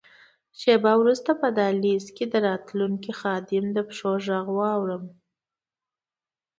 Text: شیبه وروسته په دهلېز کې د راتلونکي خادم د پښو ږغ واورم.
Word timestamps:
شیبه 0.59 0.93
وروسته 1.01 1.31
په 1.41 1.47
دهلېز 1.57 2.05
کې 2.15 2.25
د 2.31 2.33
راتلونکي 2.47 3.11
خادم 3.19 3.65
د 3.75 3.77
پښو 3.87 4.11
ږغ 4.25 4.47
واورم. 4.59 5.03